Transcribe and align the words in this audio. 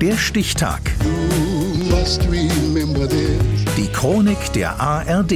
Der 0.00 0.16
Stichtag. 0.16 0.80
Die 3.76 3.88
Chronik 3.92 4.52
der 4.52 4.80
ARD. 4.80 5.32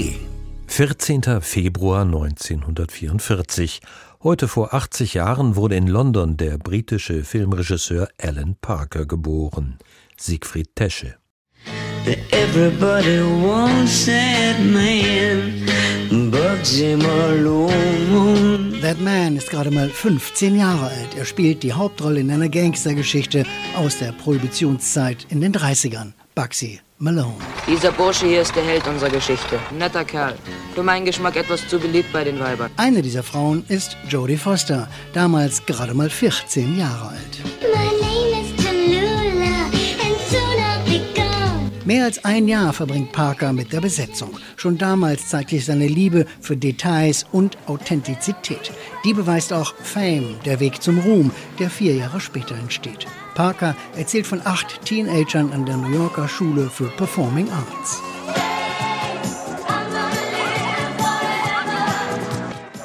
14. 0.68 1.40
Februar 1.40 2.02
1944. 2.02 3.80
Heute 4.22 4.46
vor 4.46 4.72
80 4.72 5.14
Jahren 5.14 5.56
wurde 5.56 5.74
in 5.74 5.88
London 5.88 6.36
der 6.36 6.58
britische 6.58 7.24
Filmregisseur 7.24 8.06
Alan 8.20 8.54
Parker 8.60 9.04
geboren. 9.04 9.78
Siegfried 10.16 10.76
Tesche. 10.76 11.16
Everybody 12.30 13.20
wants 13.20 14.06
that 14.06 14.60
man, 14.60 15.66
but 16.30 16.64
Jim 16.64 17.00
alone. 17.04 18.51
That 18.92 19.00
Man 19.00 19.36
ist 19.36 19.48
gerade 19.48 19.70
mal 19.70 19.88
15 19.88 20.54
Jahre 20.54 20.88
alt. 20.88 21.16
Er 21.16 21.24
spielt 21.24 21.62
die 21.62 21.72
Hauptrolle 21.72 22.20
in 22.20 22.30
einer 22.30 22.50
Gangstergeschichte 22.50 23.46
aus 23.74 23.98
der 23.98 24.12
Prohibitionszeit 24.12 25.26
in 25.30 25.40
den 25.40 25.54
30ern. 25.54 26.12
Bugsy 26.34 26.78
Malone. 26.98 27.32
Dieser 27.66 27.90
Bursche 27.92 28.26
hier 28.26 28.42
ist 28.42 28.54
der 28.54 28.64
Held 28.64 28.86
unserer 28.86 29.08
Geschichte. 29.08 29.58
Netter 29.78 30.04
Kerl. 30.04 30.34
Für 30.74 30.82
meinen 30.82 31.06
Geschmack 31.06 31.36
etwas 31.36 31.66
zu 31.68 31.78
beliebt 31.78 32.12
bei 32.12 32.22
den 32.22 32.38
Weibern. 32.38 32.70
Eine 32.76 33.00
dieser 33.00 33.22
Frauen 33.22 33.64
ist 33.68 33.96
Jodie 34.10 34.36
Foster, 34.36 34.86
damals 35.14 35.64
gerade 35.64 35.94
mal 35.94 36.10
14 36.10 36.78
Jahre 36.78 37.08
alt. 37.08 37.91
Mehr 41.92 42.06
als 42.06 42.24
ein 42.24 42.48
Jahr 42.48 42.72
verbringt 42.72 43.12
Parker 43.12 43.52
mit 43.52 43.70
der 43.70 43.82
Besetzung. 43.82 44.30
Schon 44.56 44.78
damals 44.78 45.28
zeigt 45.28 45.50
sich 45.50 45.66
seine 45.66 45.86
Liebe 45.86 46.24
für 46.40 46.56
Details 46.56 47.26
und 47.32 47.58
Authentizität. 47.66 48.72
Die 49.04 49.12
beweist 49.12 49.52
auch 49.52 49.74
Fame, 49.74 50.36
der 50.46 50.58
Weg 50.58 50.82
zum 50.82 51.00
Ruhm, 51.00 51.30
der 51.58 51.68
vier 51.68 51.94
Jahre 51.94 52.18
später 52.18 52.54
entsteht. 52.54 53.06
Parker 53.34 53.76
erzählt 53.94 54.26
von 54.26 54.40
acht 54.42 54.82
Teenagern 54.86 55.52
an 55.52 55.66
der 55.66 55.76
New 55.76 55.94
Yorker 55.94 56.28
Schule 56.28 56.70
für 56.70 56.88
Performing 56.96 57.50
Arts. 57.50 58.00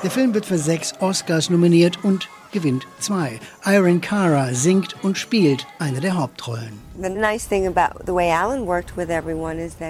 Der 0.04 0.12
Film 0.12 0.34
wird 0.34 0.46
für 0.46 0.58
sechs 0.58 0.94
Oscars 1.00 1.50
nominiert 1.50 2.04
und 2.04 2.28
gewinnt 2.52 2.88
zwei. 3.00 3.40
Irene 3.66 4.00
Cara 4.00 4.54
singt 4.54 4.96
und 5.04 5.18
spielt 5.18 5.68
eine 5.80 6.00
der 6.00 6.18
Hauptrollen. 6.18 6.80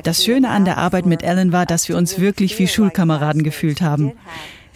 Das 0.04 0.24
Schöne 0.24 0.50
an 0.50 0.66
der 0.66 0.78
Arbeit 0.78 1.06
mit 1.06 1.24
Alan 1.24 1.52
war, 1.52 1.66
dass 1.66 1.88
wir 1.88 1.98
uns 1.98 2.20
wirklich 2.20 2.60
wie 2.60 2.68
Schulkameraden 2.68 3.44
gefühlt 3.44 3.82
haben. 3.82 4.14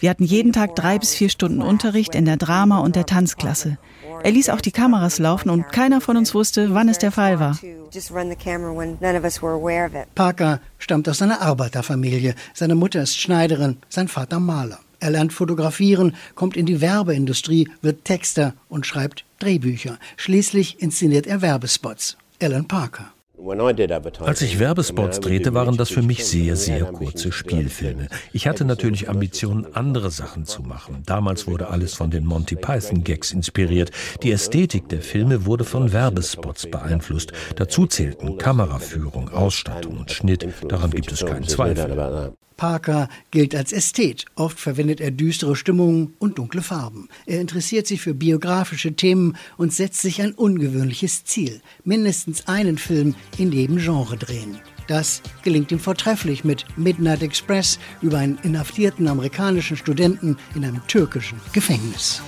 Wir 0.02 0.10
hatten 0.10 0.24
jeden 0.24 0.52
Tag 0.52 0.74
drei 0.74 0.98
bis 0.98 1.14
vier 1.14 1.28
Stunden 1.28 1.62
Unterricht 1.62 2.16
in 2.16 2.24
der 2.24 2.36
Drama- 2.36 2.80
und 2.80 2.96
der 2.96 3.06
Tanzklasse. 3.06 3.78
Er 4.24 4.32
ließ 4.32 4.48
auch 4.48 4.60
die 4.60 4.72
Kameras 4.72 5.20
laufen 5.20 5.48
und 5.48 5.70
keiner 5.70 6.00
von 6.00 6.16
uns 6.16 6.34
wusste, 6.34 6.74
wann 6.74 6.88
es 6.88 6.98
der 6.98 7.12
Fall 7.12 7.38
war. 7.38 7.56
Parker 10.14 10.60
stammt 10.78 11.08
aus 11.08 11.22
einer 11.22 11.40
Arbeiterfamilie. 11.40 12.34
Seine 12.52 12.74
Mutter 12.74 13.02
ist 13.02 13.16
Schneiderin, 13.16 13.78
sein 13.88 14.08
Vater 14.08 14.40
Maler. 14.40 14.78
Er 15.02 15.10
lernt 15.10 15.32
fotografieren, 15.32 16.14
kommt 16.36 16.56
in 16.56 16.64
die 16.64 16.80
Werbeindustrie, 16.80 17.68
wird 17.80 18.04
Texter 18.04 18.54
und 18.68 18.86
schreibt 18.86 19.24
Drehbücher. 19.40 19.98
Schließlich 20.16 20.80
inszeniert 20.80 21.26
er 21.26 21.42
Werbespots. 21.42 22.16
Alan 22.40 22.68
Parker. 22.68 23.12
Als 24.20 24.42
ich 24.42 24.60
Werbespots 24.60 25.18
drehte, 25.18 25.54
waren 25.54 25.76
das 25.76 25.90
für 25.90 26.02
mich 26.02 26.24
sehr, 26.24 26.54
sehr 26.54 26.84
kurze 26.84 27.32
Spielfilme. 27.32 28.06
Ich 28.32 28.46
hatte 28.46 28.64
natürlich 28.64 29.08
Ambitionen, 29.08 29.74
andere 29.74 30.12
Sachen 30.12 30.46
zu 30.46 30.62
machen. 30.62 31.02
Damals 31.04 31.48
wurde 31.48 31.66
alles 31.66 31.94
von 31.94 32.12
den 32.12 32.24
Monty 32.24 32.54
Python 32.54 33.02
Gags 33.02 33.32
inspiriert. 33.32 33.90
Die 34.22 34.30
Ästhetik 34.30 34.88
der 34.88 35.02
Filme 35.02 35.46
wurde 35.46 35.64
von 35.64 35.92
Werbespots 35.92 36.70
beeinflusst. 36.70 37.32
Dazu 37.56 37.86
zählten 37.86 38.38
Kameraführung, 38.38 39.30
Ausstattung 39.30 39.98
und 39.98 40.12
Schnitt. 40.12 40.46
Daran 40.68 40.92
gibt 40.92 41.10
es 41.10 41.26
keinen 41.26 41.48
Zweifel. 41.48 42.32
Parker 42.62 43.08
gilt 43.32 43.56
als 43.56 43.72
Ästhet. 43.72 44.24
Oft 44.36 44.60
verwendet 44.60 45.00
er 45.00 45.10
düstere 45.10 45.56
Stimmungen 45.56 46.14
und 46.20 46.38
dunkle 46.38 46.62
Farben. 46.62 47.08
Er 47.26 47.40
interessiert 47.40 47.88
sich 47.88 48.00
für 48.00 48.14
biografische 48.14 48.92
Themen 48.92 49.36
und 49.56 49.72
setzt 49.72 50.00
sich 50.00 50.22
ein 50.22 50.30
ungewöhnliches 50.30 51.24
Ziel. 51.24 51.60
Mindestens 51.82 52.46
einen 52.46 52.78
Film 52.78 53.16
in 53.36 53.50
jedem 53.50 53.78
Genre 53.78 54.16
drehen. 54.16 54.60
Das 54.86 55.22
gelingt 55.42 55.72
ihm 55.72 55.80
vortrefflich 55.80 56.44
mit 56.44 56.64
Midnight 56.78 57.24
Express 57.24 57.80
über 58.00 58.18
einen 58.18 58.38
inhaftierten 58.44 59.08
amerikanischen 59.08 59.76
Studenten 59.76 60.36
in 60.54 60.64
einem 60.64 60.86
türkischen 60.86 61.40
Gefängnis. 61.52 62.22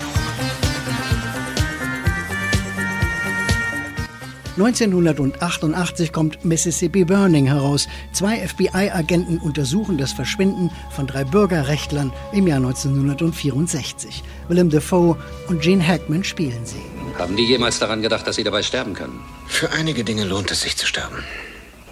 1988 4.57 6.13
kommt 6.13 6.45
Mississippi 6.45 7.05
Burning 7.05 7.47
heraus. 7.47 7.89
Zwei 8.13 8.37
FBI-Agenten 8.47 9.39
untersuchen 9.39 9.99
das 9.99 10.13
Verschwinden 10.13 10.71
von 10.91 11.09
drei 11.09 11.25
Bürgerrechtlern 11.25 12.13
im 12.33 12.47
Jahr 12.47 12.59
1964. 12.59 14.23
Willem 14.49 14.71
Dafoe 14.71 15.17
und 15.49 15.61
Gene 15.61 15.85
Hackman 15.85 16.23
spielen 16.23 16.65
sie. 16.65 16.83
Haben 17.19 17.37
die 17.37 17.45
jemals 17.45 17.81
daran 17.81 18.01
gedacht, 18.01 18.27
dass 18.29 18.37
sie 18.37 18.45
dabei 18.45 18.63
sterben 18.63 18.95
können? 18.95 19.21
Für 19.49 19.73
einige 19.73 20.05
Dinge 20.05 20.25
lohnt 20.25 20.53
es 20.53 20.61
sich 20.61 20.77
zu 20.77 20.87
sterben. 20.87 21.25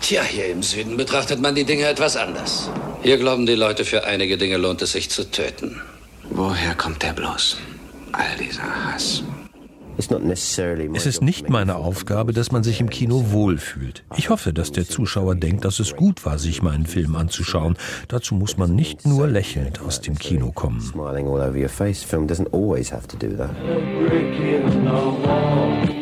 Tja, 0.01 0.23
hier 0.23 0.47
im 0.47 0.63
Süden 0.63 0.97
betrachtet 0.97 1.41
man 1.41 1.57
die 1.57 1.65
Dinge 1.65 1.87
etwas 1.87 2.17
anders. 2.17 2.71
Hier 3.03 3.19
glauben 3.19 3.47
die 3.47 3.55
Leute, 3.55 3.85
für 3.85 4.05
einige 4.05 4.39
Dinge 4.39 4.57
lohnt 4.57 4.83
es 4.83 4.93
sich 4.93 5.11
zu 5.11 5.29
töten. 5.29 5.81
Woher 6.31 6.77
kommt 6.77 7.03
der 7.03 7.13
bloß? 7.13 7.57
All 8.13 8.37
dieser 8.39 8.63
Hass. 8.63 9.25
Es 9.99 11.07
ist 11.07 11.23
nicht 11.23 11.51
meine 11.51 11.77
Aufgabe, 11.77 12.33
dass 12.33 12.51
man 12.51 12.63
sich 12.63 12.81
im 12.81 12.91
Kino 12.91 13.27
wohlfühlt. 13.31 14.05
Ich 14.17 14.31
hoffe, 14.31 14.53
dass 14.53 14.73
der 14.73 14.87
Zuschauer 14.87 15.35
denkt, 15.35 15.65
dass 15.65 15.81
es 15.81 15.95
gut 15.97 16.25
war, 16.25 16.39
sich 16.39 16.63
meinen 16.63 16.87
Film 16.87 17.15
anzuschauen. 17.17 17.77
Dazu 18.09 18.35
muss 18.35 18.57
man 18.57 18.75
nicht 18.75 19.07
nur 19.07 19.27
lächelnd 19.27 19.81
aus 19.81 20.01
dem 20.01 20.19
Kino 20.19 20.51
kommen. 20.53 20.93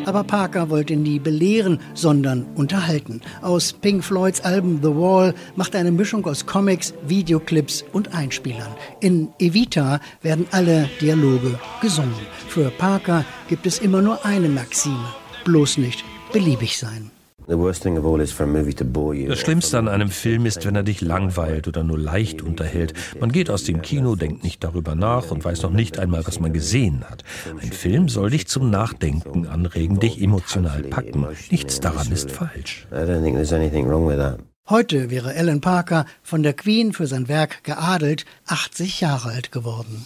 Aber 0.05 0.23
Parker 0.23 0.69
wollte 0.69 0.95
nie 0.95 1.19
belehren, 1.19 1.79
sondern 1.93 2.45
unterhalten. 2.55 3.21
Aus 3.41 3.73
Pink 3.73 4.03
Floyds 4.03 4.41
Album 4.41 4.79
The 4.81 4.89
Wall 4.89 5.33
macht 5.55 5.73
er 5.73 5.81
eine 5.81 5.91
Mischung 5.91 6.25
aus 6.25 6.45
Comics, 6.45 6.93
Videoclips 7.05 7.85
und 7.93 8.13
Einspielern. 8.13 8.73
In 8.99 9.29
Evita 9.39 9.99
werden 10.21 10.47
alle 10.51 10.89
Dialoge 10.99 11.59
gesungen. 11.81 12.13
Für 12.47 12.69
Parker 12.71 13.25
gibt 13.47 13.65
es 13.65 13.80
immer 13.81 14.01
nur 14.01 14.25
eine 14.25 14.49
Maxime. 14.49 15.13
Bloß 15.43 15.77
nicht 15.77 16.03
beliebig 16.31 16.77
sein. 16.77 17.11
Das 17.47 19.39
Schlimmste 19.39 19.77
an 19.77 19.87
einem 19.87 20.09
Film 20.09 20.45
ist, 20.45 20.65
wenn 20.65 20.75
er 20.75 20.83
dich 20.83 21.01
langweilt 21.01 21.67
oder 21.67 21.83
nur 21.83 21.97
leicht 21.97 22.41
unterhält. 22.41 22.93
Man 23.19 23.31
geht 23.31 23.49
aus 23.49 23.63
dem 23.63 23.81
Kino, 23.81 24.15
denkt 24.15 24.43
nicht 24.43 24.63
darüber 24.63 24.95
nach 24.95 25.31
und 25.31 25.43
weiß 25.43 25.63
noch 25.63 25.71
nicht 25.71 25.99
einmal, 25.99 26.25
was 26.25 26.39
man 26.39 26.53
gesehen 26.53 27.03
hat. 27.09 27.23
Ein 27.61 27.71
Film 27.71 28.07
soll 28.09 28.29
dich 28.29 28.47
zum 28.47 28.69
Nachdenken 28.69 29.47
anregen, 29.47 29.99
dich 29.99 30.21
emotional 30.21 30.83
packen. 30.83 31.27
Nichts 31.49 31.79
daran 31.79 32.11
ist 32.11 32.31
falsch. 32.31 32.87
Heute 34.69 35.09
wäre 35.09 35.35
Alan 35.35 35.59
Parker 35.59 36.05
von 36.21 36.43
der 36.43 36.53
Queen 36.53 36.93
für 36.93 37.07
sein 37.07 37.27
Werk 37.27 37.63
geadelt 37.63 38.25
80 38.45 39.01
Jahre 39.01 39.29
alt 39.29 39.51
geworden. 39.51 40.05